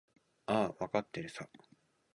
[0.47, 1.47] ああ、わかってるさ。